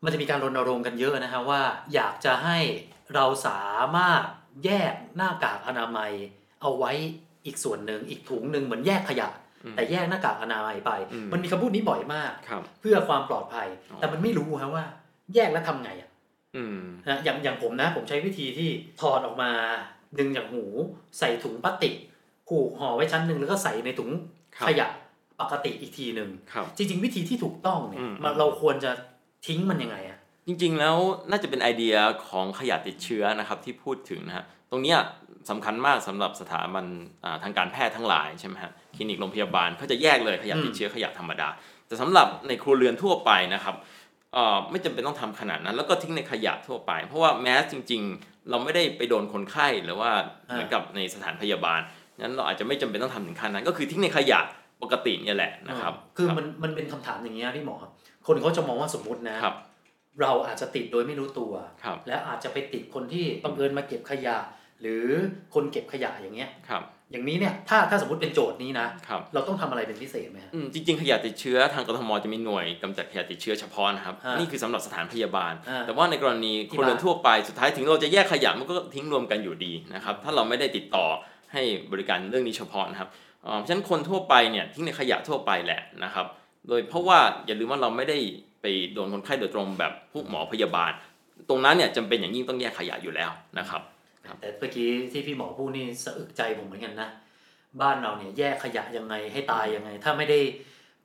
[0.04, 1.62] มันจะมีการรณรงค์กันเยอะนะฮะว่า
[1.94, 2.58] อยากจะให้
[3.14, 3.62] เราสา
[3.96, 4.22] มารถ
[4.64, 6.12] แยกหน้ากากอนามัย
[6.62, 6.92] เอาไว้
[7.46, 9.28] อีกส่วนหนึ่งอีกถุงหนึ่งเหมือนแยกขยะ
[9.64, 14.84] อืมแต่แยกหน้ากากอนามัยไปอืมมันมีคำพูดนี้บ่อยมากครับเพื่อความปลอดภัยอ๋อแต่มันไม่รู้ฮะว่า
[15.34, 16.10] แยกแล้วทำไงอะ
[16.56, 16.78] อืม
[17.08, 18.68] นะอย่างอย่างผมนะ ผมใช้วิธีที่
[19.00, 19.50] ถอดออกมา
[20.18, 20.64] ดึงจากหู
[21.18, 21.94] ใส่ถุงพลาสติก
[22.48, 24.10] ผูกห่อไว้ชั้นหนึ่งแล้วก็ใส่ในถุง
[24.56, 24.88] ครับขยะ
[25.40, 28.90] ปกติอีกทีหนึ่งครับจริง ๆ วิธีที่ถูกต้องเนี่ยอืมมันเราควรจะ
[29.46, 30.96] ทิ้งมันยังไงอะจริงๆแล้ว
[31.30, 31.94] น่าจะเป็นไอเดีย
[32.28, 34.98] ของขยะติดเชื้อนะครับที่พูดถึงนะฮะตรงเนี้ย
[35.50, 36.86] สำคัญมากสำหรับสถาบัน
[37.24, 41.48] อ่าทางการแพทย์ทั้งหลายใช่ไหมฮะคลินิกโรงพยาบาลเขาจะแยกเลยขยะติดเชื้อขยะธรรมดา
[41.86, 43.74] แต่สำหรับในครัวเรือนทั่วไปนะครับ
[44.32, 50.10] เอ่อไม่จำเป็นต้องทำขนาดนั้น แล้วก็ทิ้งในขยะทั่วไป เพราะว่าแมสจริง ๆ เราไม่ได้ไปโดนคนไข้หรือว่า
[50.46, 51.80] เหมือนกับในสถานพยาบาล
[52.20, 54.40] นั้นเราอาจจะไม่จำเป็นต้องทำถึงขั้นนั้น ก็คือทิ้งในขยะ
[54.82, 57.90] ปกติเนี่ยแหละนะครับ คือรับมันมันเป็นคำถามอย่างเงี้ยพี่หมอครับ
[58.26, 59.56] คนเขาจะมองว่าสมมตินะครับ
[60.22, 61.52] เราอาจจะติดโดยไม่รู้ตัว
[61.84, 64.36] ครับและอาจจะไปติดคนที่บังเอิญมาเก็บขยะ
[64.80, 65.06] หรือ
[65.54, 81.06] คนเก็บขยะอย่างเงี้ยครับอย่างนี้เนี่ยถ้าถ้าสมมติเป็นโจทย์นี้นะครับเราต้องทำอะไรเป็นพิเศษไหมฮะอืมจริง ๆ ขยะติดเชื้อทางกทมจะมีหน่วยกำจัดขยะติดเชื้อเฉพาะนะครับอ่านี่นี่คือสำหรับสถานพยาบาลอ่าแต่ว่าในกรณีที่คนเรือนบ้านทั่วไปสุดท้ายถึงเราจะแยกขยะมันก็ทิ้งรวมกันอยู่ดีนะครับถ้าเราไม่ได้ติดต่อ
[81.52, 83.08] ให้บริการเรื่องนี้เฉพาะนะครับ
[83.44, 86.26] เอ่อเพราะฉะนั้นคนทั่วไปเนี่ยทิ้งในขยะทั่วไปแหละนะครับ
[86.68, 88.18] โดยเพราะว่าอย่าลืมว่าเราไม่ได้
[88.62, 90.92] ไปโดนคนไข้โดยตรงแบบผู้หมอพยาบาล
[91.48, 93.82] ตรงนั้นเนี่ยจำเป็นอย่างยิ่งต้องแยกขยะอยู่แล้วนะครับ
[94.26, 97.08] ครับแต่เมื่อกี้ที่พี่หมอพูดนี่สะอึกใจผมเหมือนกันนะ
[97.80, 100.40] บ้านเราเนี่ยแยกขยะยังไงให้ตายยังไง ถ้าไม่ได้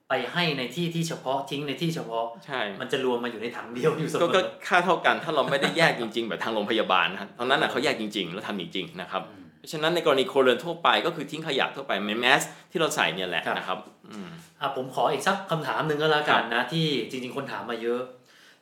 [0.09, 12.41] ไปให้ในที่ที่เฉพาะทิ้งในที่เฉพาะใช่มันจะรวมมาอยู่ในถังเดียวอยู่เสมก็อก็ค่าเท่ากันถ้าเราไม่ได้แยกจริง ๆ แบบทางโรงพยาบาลนะครับตอนนั้นน่ะเขาแยกจริง ๆ แล้วทำจริงๆนะครับอืม เพราะฉะนั้นในกรณีโครวเรือนทั่วไปก็คือทิ้งขยะทั่วไปในแมส
[12.71, 13.79] ที่เราใส่เนี่ยแหละครับนะครับ
[14.11, 18.01] อืมอะผมขออีกสักคำถามหนึ่งก็แล้วกันนะที่จริง ๆ คนถามมาเยอะ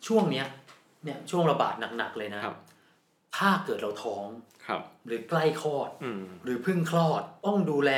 [0.08, 0.46] ช่วงเนี้ย
[1.04, 2.56] เนี่ยช่วงระบาดหนักๆเลยนะครับ
[3.38, 4.26] ถ้าเกิดเราท้อง
[4.68, 7.92] ครับ หรือใกล้คลอดอืมหรือเพิ่งคลอดต้องดูแล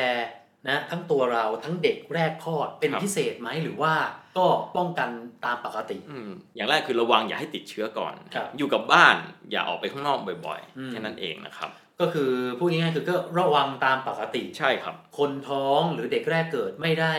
[0.68, 3.94] นะทั้งตัวเราทั้งเด็กแรกคลอดเป็นครับพิเศษไหมหรือว่า
[4.38, 4.46] ก็
[4.78, 5.10] ป้องกัน
[5.46, 9.16] ตามปกติอืมอย่างแรกคือระวังอย่าให้ติดเชื้อก่อนครับอยู่กับบ้าน
[9.52, 11.70] อย่าออกไปข้างนอกบ่อยอืมๆแค่นั้นเองนะครับ
[12.02, 17.14] ก็คือพูดง่ายๆคือก็ระวังตามปกติใช่ครับ คนท้องหรือเด็กแรกเกิดไม่ได้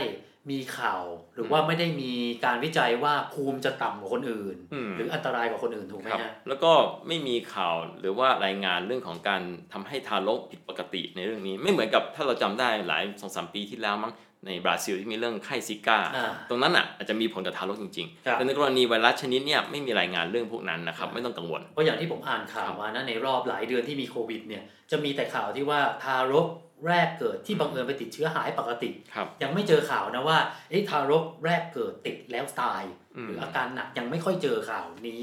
[0.50, 1.02] มีข่าว
[1.34, 2.12] หรือว่าไม่ได้มี
[2.44, 6.72] การวิจัยว่าภูมิจะต่ำกว่าคนอื่นอืมหรืออันตรายกว่าคนอื่นถูกไหมครับฮะแล้วก็
[7.08, 14.12] ไม่มีข่าวหรือว่ารายงานเรื่องของการทำให้ทารกผิดปกติในเรื่องนี้ ไม่เหมือนกับถ้าเราจำได้หลายสองสามปีที่แล้วมั้ง
[14.46, 26.46] ในบราซิลที่มีเรื่องไข้ซิก้าอ่าตรงนั้นอะอาจจะมีผลกับทารกจริงครับๆแต่ในกรณีไวรัสชนิดเนี้ยไม่มีรายงานเรื่องพวกนั้นนะครับ ไม่ต้องกังวล เพราะอย่างที่ผมอ่านข่าวมานะในรอบหลายเดือนที่มีโควิดเนี่ยจะมีแต่ข่าวที่ว่าทารก
[26.86, 30.38] แรกเกิดที่บังเอิญไปติดเชื้อหายปกติครับยังไม่เจอข่าวนะว่า
[30.70, 32.82] เอ้ทารกแรกเกิดติดแล้วตาย
[33.16, 35.20] อืมหรืออาการหนักยังไม่ค่อยเจอข่าวนี้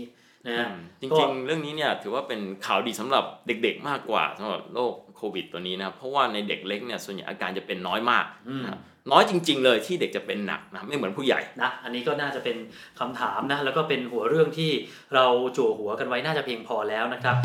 [0.48, 8.64] นะอืฮะมจก็ริงๆ เรื่องนี้เนี่ยถือว่าเป็นข่าวดีสำหรับเด็กๆมากกว่าสำหรับโรคโควิดตัวนี้นะครับเพราะว่าในเด็กเล็กเนี่ยส่วนใหญ่อาการจะเป็นน้อยมากอืม
[9.08, 12.58] นะครับน้อยจริง ๆ เลยที่เด็กจะเป็นหนักนะครับไม่เหมือนผู้ใหญ่นะอันนี้ก็น่าจะเป็น
[13.00, 14.72] คำถามนะแล้วก็เป็นหัวเรื่องที่
[15.16, 15.26] เรา
[15.58, 17.36] จั่วหัวกันไว้น่าจะเพียงพอแล้วนะครับ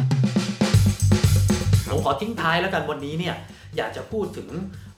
[1.91, 3.37] ผมขอทิ้งท้ายแล้วกันวันนี้เนี่ย
[3.77, 4.49] อยากจะพูดถึง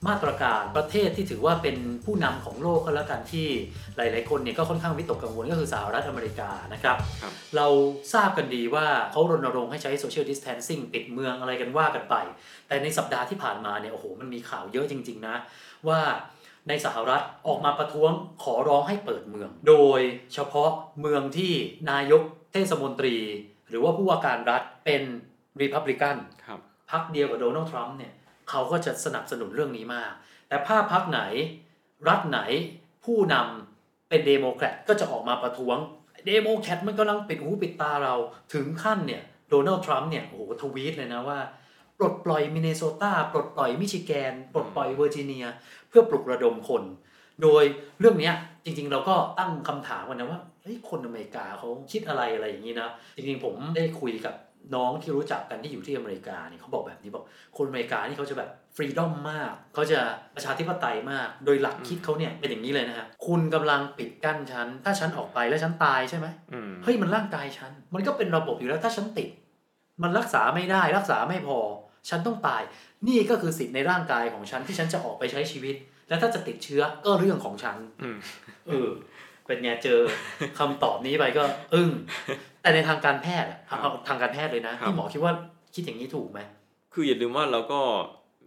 [0.08, 3.46] มาตรการประเทศที่ถือว่าเป็นผู้นำของโลกก็แล้วกันที่
[3.96, 7.66] หลาย ๆ คนเนี่ยก็ค่อนข้างวิตกกังวลก็คือสหรัฐอเมริกานะครับครับเรา
[8.14, 12.14] ทราบกันดีว่าเขารณรงค์ให้ใช้โซเชียลดิส a ทนซิ่งปิดเมืองอะไรกันว่ากันไป
[12.68, 15.36] แต่ในสัปดาห์ที่ผ่านมาเนี่ยโอ้โหมันมีข่าวเยอะจริง ๆ นะ
[15.88, 16.00] ว่า
[16.68, 18.10] ในสหรัฐออกมาประท้วง
[18.42, 20.00] ขอร้องให้เปิดเมือง โดย
[20.34, 20.70] เฉพาะ
[21.00, 21.52] เมืองที่
[21.90, 22.22] นายก
[22.52, 23.16] เทศมนตรี
[23.68, 25.02] หรือว่าผู้ว่าการรัฐเป็น
[25.60, 28.12] รีพับลิกันครับพรรคเดียวกับโดนัลด์ทรัมป์เนี่ย
[28.50, 30.12] เขาก็จะสนับสนุนเรื่องนี้มาก
[30.48, 31.20] แต่ถ้าพรรคไหน
[32.08, 32.40] รัฐไหน
[33.04, 35.76] ผู้นำเป็นเดโมแครตก็จะออกมาประท้วง
[36.26, 38.14] เดโมแครตมันกำลังปิดหูปิดตาเรา
[38.54, 41.38] ถึงขั้นเนี่ยโดนัลด์ทรัมป์เนี่ยโอ้โหทวีตเลยนะว่า
[41.98, 45.46] ปลดปล่อยมินนิโซตาปลดปล่อยมิชิแกน ปลดปล่อยเวอร์จิเนีย
[45.92, 46.82] เพื่อปลุกระดมคน
[47.42, 47.62] โดย
[48.00, 54.34] เรื่องเนี้ยจริง ๆ เราก็ตั้งคำถามกันนะว่าเฮ้ยคนอเมริกาเขาคิดอะไรอะไรอย่างนี้นะจริงๆผมได้คุยกับ
[54.74, 57.24] น้องที่รู้จักกันที่อยู่ที่อเมริกาเนี่ยเขาบอกแบบนี้บอก
[57.56, 59.98] คนอเมริกานี่เขาจะแบบฟรีดอมมาก เขาจะ
[60.34, 69.28] ประชาธิปไตยมาก โดยหลักคิดเขาเนี่ยเป็นอย่างนี้เลยนะฮะคุณกำลังปิดกั้นฉัน ถ้าฉันออกไปแล้วฉันตายใช่ไหมอืมเฮ้ยมันร่างกายฉัน มันก็เป็นระบบอยู่แล้วถ้าฉันติด
[70.02, 71.58] มันรักษาไม่ได้รักษาไม่พอ
[72.08, 72.62] ฉันต้องตาย
[73.08, 75.74] นี่ก็คือสิทธิ์ในร่างกายของฉันที่ฉันจะออกไปใช้ชีวิต
[76.08, 78.18] แล้วถ้าจะติดเชื้อก็เรื่องของฉันอืม
[78.68, 78.90] เออ
[79.46, 79.98] เป็นไงเจอ
[80.58, 81.42] คำตอบนี้ไปก็
[81.74, 81.90] อึ้ง
[82.62, 85.32] แต่ในทางการแพทย์อะเอาทางการแพทย์เลยนะที่หมอคิดว่า
[85.74, 86.40] คิดอย่างนี้ถูกไหม
[86.94, 87.80] คืออย่าลืมว่าเราก็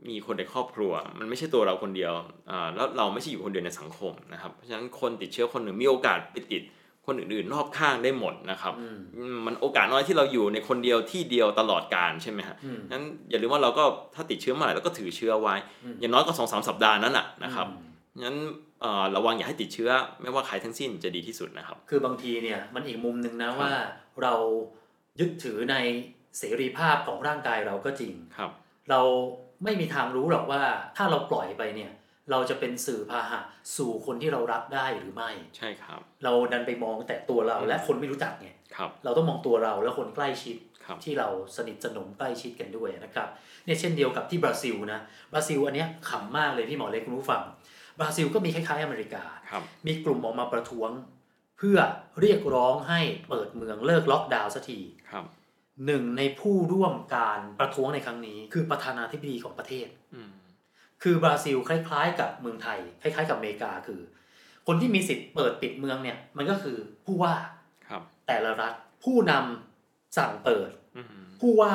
[0.10, 2.12] มีคนในครอบครัว มันไม่ใช่ตัวเราคนเดียว
[2.52, 6.62] อ่าแล้วเราไม่ใช่อยู่คนเดียวในสังคมนะครับ เพราะฉะนั้นคนติดเชื้อคนหนึ่งมีโอกาสไปติด
[7.06, 13.84] คนอื่นๆ รอบข้างได้หมดนะครับอืมอืมมันโอกาสน้อยที่เราอยู่ในคนเดียวที่เดียวตลอดการใช่ไหมฮะอืมนั้นอย่าลืมว่าเราก็
[14.16, 18.36] ถ้าติดเชื้อเมื่อไหร่เราก็ถือเชื้อไว้อืมอย่างน้อยก็สองสามสัปดาห์นั้นน่ะนะครับอืมงั้น
[18.82, 19.90] เอ่อระวังอย่าให้ติดเชื้อ
[20.22, 23.74] ไม่ว่าใครทั้งสิ้นจะดีที่สุดนะครับ คือบางทีเนี่ยมันอีกมุมหนึ่งนะครับว่า
[24.24, 24.34] เรา
[25.20, 25.76] ยึดถือใน
[26.38, 28.52] เสรีภาพของร่างกายเราก็จริงครับ
[28.90, 29.02] เรา
[29.64, 30.62] ไม่มีทางรู้หรอกว่า
[30.98, 31.92] ถ้าเราปล่อยไปเนี่ย
[32.32, 33.40] เราจะเป็นสื่อพาหะ
[33.78, 43.28] สู่คนที่เรารักได้หรือไม่ ใช่ครับ เราดันไปมองแต่ตัวเราและคนไม่รู้จักไงครับ เราต้องมองตัวเราและคนใกล้ชิดครับที่เราสนิทสนมใกล้ชิดกันด้วยนะครับ
[43.66, 45.00] เนี่ยเช่นเดียวกับที่บราซิลนะ
[45.34, 47.44] บราซิลอันเนี้ยขำมากเลยพี่หมอเล็กคุณผู้ฟัง
[48.00, 50.90] บราซิลก็มีคล้ายๆอเมริกาครับมีกลุ่มออกมาประท้วง
[51.58, 51.78] เพื่อ
[52.22, 54.80] เรียกร้องให้เปิดเมืองเลิกล็อกดาวน์สักที
[55.12, 55.26] ครับ
[55.86, 60.30] หนึ่งในผู้ร่วมการประท้วงในครั้งนี้ คือประธานาธิบดีของประเทศอืม
[61.04, 64.02] คือบราซิลคล้ายๆ กับเมืองไทย คล้ายๆ กับอเมริกาคือ
[64.68, 67.34] คนที่มีสิทธิ์เปิดปิดเมืองเนี่ย มันก็คือผู้ว่า
[67.90, 71.08] ครับ แต่ละรัฐผู้นำสั่งเปิดอืม
[71.42, 71.74] ผู้ว่า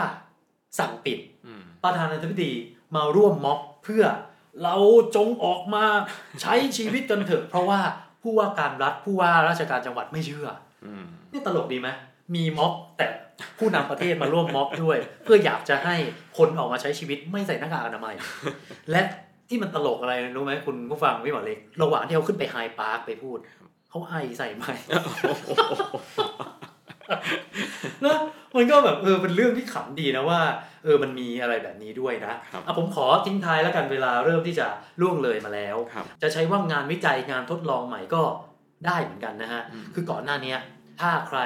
[0.78, 2.52] สั่งปิดอืมประธานาธิบดี
[2.96, 4.04] มาร่วมม็อบเพื่อ
[4.62, 4.76] เรา
[5.16, 5.84] จงออกมา
[6.42, 7.80] ใช้ชีวิตกันเถอะ เพราะว่า
[8.22, 10.48] ผู้ว่าการรัฐผู้ว่าราชการจังหวัดไม่เชื่อ
[10.84, 11.88] อืมนี่ตลกดีไหม
[12.34, 13.06] มีม็อบแต่
[13.58, 15.96] ผู้นำประเทศมาร่วมม็อบด้วย เพื่ออยากจะให้
[16.38, 18.14] คนออกมาใช้ชีวิตไม่ใส่หน้ากากอนามัย
[18.90, 19.02] และ
[19.48, 23.38] ที่มันตลกอะไรรู้ไหมคุณผู้ฟังพี่หมอเล็กระหว่างที่เขาขึ้นไปไฮพาร์คไปพูด
[23.90, 24.84] เขาไอใส่ไมค์
[28.04, 28.18] นะ
[28.56, 30.40] มันก็แบบเออเป็นเรื่องที่ขำดีนะว่า
[30.84, 34.66] เออมันมีอะไรแบบนี้ด้วยนะครับอะผมขอทิ้งท้ายแล้วกันเวลาเริ่มที่จะ
[35.00, 38.22] ล่วงเลยมาแล้วครับจะใช้ว่างานวิจัยงานทดลองใหม่ก็
[38.86, 40.58] ได้เหมือนกันนะฮะอืมคือก่อนหน้าเนี้ย
[41.00, 41.38] ถ้าใคร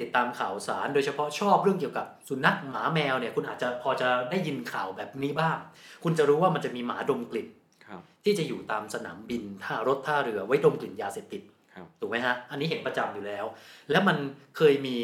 [0.00, 5.58] ติดตามข่าวสาร โดยเฉพาะชอบเรื่องเกี่ยวกับสุนัขหมาแมวเนี่ยคุณอาจจะพอจะได้ยินข่าวแบบนี้บ้าง
[6.04, 7.48] คุณจะรู้ว่ามันจะมีหมาดมกลิ่น
[7.86, 11.42] ครับที่จะอยู่ตามสนามบินท่ารถท่าเรือไว้ดมกลิ่นยาเสพติด
[11.74, 13.44] ครับถูกไหมฮะอันนี้เห็นประจำอยู่แล้ว
[13.90, 14.16] แล้วมัน
[14.56, 14.96] เคยมี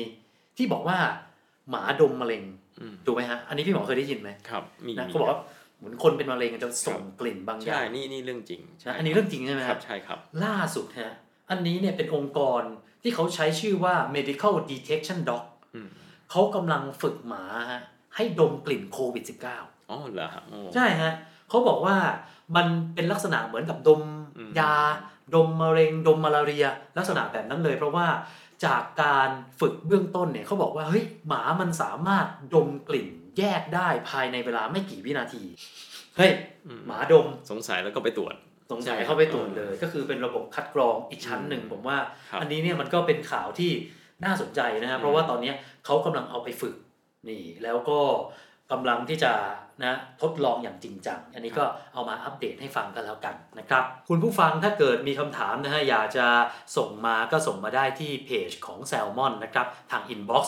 [0.56, 0.98] ที่บอกว่า
[1.70, 2.42] หมาดมมะเร็ง
[2.80, 5.40] อืมถูกไหมฮะอันนี้พี่หมอเคยได้ยินไหมครับมีนะมีเขาบอกว่า
[5.78, 11.12] เหมือนคนเป็นมะเร็งจะส่งกลิ่นบางอใช่ย่างนี่นี่เรื่องจริงนะอันนี้เรื่องจริงใช่ไหมคครัรับบใช่ครับ ล่าสุดฮะ
[11.50, 12.62] อันนี้เนี่ยเป็นองค์กร
[13.02, 15.88] ที่เขาใช้ชื่อว่า medical detection dog อืม
[16.30, 17.82] เขากำลังฝึกหมาฮะ
[18.16, 21.12] ให้ดมกลิ่นโควิด -19 อ๋อเหรอฮะโอ้ใช่ฮะ
[21.48, 21.96] เขาบอกว่า
[22.56, 24.02] มันเป็นลักษณะเหมือนกับดม
[24.38, 24.74] อืมยา
[25.34, 26.66] ดมมะเร็ง ดมมาลาเรีย
[26.98, 28.06] ลักษณะแบบนั้นเลย เพราะว่า
[28.64, 29.28] จากการ
[29.60, 35.42] ฝึกเบื้องต้นเนี่ยเขาบอกว่าเฮ้ยหมามันสามารถดมกลิ่นแยกได้ภายในเวลาไม่กี่วินาที
[36.16, 36.32] เฮ้ย
[36.66, 38.34] อืมหมาดมสงสัยแล้วก็ไปตรวจ
[38.72, 41.98] สงสัยเข้าไปตรวจเลย ก็คือเป็นระบบคัดกรองอีกชั้นหนึ่งอืมผมว่า
[42.30, 43.70] ครับอันนี้เนี่ยมันก็เป็นข่าวที่
[44.24, 45.54] น่าสนใจนะฮะอืมเพราะว่าตอนเนี้ย
[45.85, 46.74] เขากำลังเอาไปฝึก
[47.28, 48.00] นี่แล้วก็
[48.72, 49.32] กำลังที่จะ
[49.85, 56.26] นะทดลองอย่างจริงจัง อันนี้ก็เอามาอัปเดตให้ฟังกันแล้วกันนะครับ คุณผู้ฟังถ้าเกิดมีคำถามนะฮะอยากจะ
[56.76, 60.44] ส่งมาก็ส่งมาได้ที่เพจของ s ซ l m o n นะครับทาง Inbox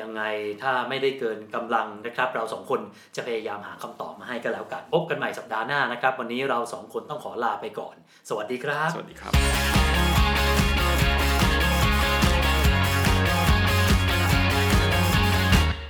[0.00, 0.22] ยังไง
[0.62, 2.80] ถ้าไม่ได้เกินกำลังนะครับ เราสองคน
[3.16, 7.94] จะพยายามหาคำตอบมาให้ก็แล้วกัน พบกันใหม่สัปดาห์หน้านะครับ วันนี้เราสองคนต้องขอลาไปก่อน
[8.28, 9.32] สวัสดีครับ สวัสดีครับ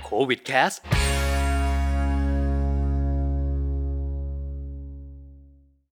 [0.05, 0.71] โควิดแคส